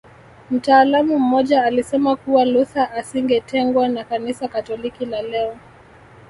[0.51, 5.57] Mtaalamu mmoja alisema kuwa Luther asingetengwa na Kanisa Katoliki la leo